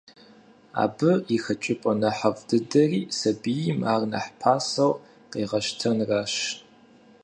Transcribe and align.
Абы 0.83 1.11
и 1.35 1.37
хэкӏыпӏэ 1.43 1.91
нэхъыфӏ 2.01 2.41
дыдэри 2.47 3.01
сабийм 3.17 3.79
ар 3.93 4.01
нэхъ 4.11 4.31
пасэу 4.41 4.91
къегъэщтэнращ. 5.31 6.33